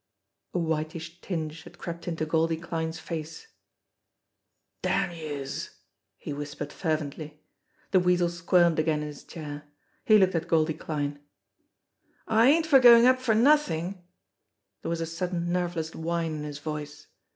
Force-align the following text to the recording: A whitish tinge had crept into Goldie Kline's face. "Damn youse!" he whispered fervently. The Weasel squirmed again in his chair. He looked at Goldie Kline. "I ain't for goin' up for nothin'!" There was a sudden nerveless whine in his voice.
A 0.55 0.57
whitish 0.57 1.21
tinge 1.21 1.61
had 1.61 1.77
crept 1.77 2.07
into 2.07 2.25
Goldie 2.25 2.57
Kline's 2.57 2.97
face. 2.97 3.45
"Damn 4.81 5.11
youse!" 5.11 5.77
he 6.17 6.33
whispered 6.33 6.73
fervently. 6.73 7.43
The 7.91 7.99
Weasel 7.99 8.29
squirmed 8.29 8.79
again 8.79 9.01
in 9.03 9.09
his 9.09 9.23
chair. 9.23 9.65
He 10.03 10.17
looked 10.17 10.33
at 10.33 10.47
Goldie 10.47 10.73
Kline. 10.73 11.19
"I 12.27 12.47
ain't 12.49 12.65
for 12.65 12.79
goin' 12.79 13.05
up 13.05 13.19
for 13.21 13.35
nothin'!" 13.35 14.01
There 14.81 14.89
was 14.89 15.01
a 15.01 15.05
sudden 15.05 15.51
nerveless 15.53 15.93
whine 15.93 16.33
in 16.33 16.43
his 16.45 16.57
voice. 16.57 17.05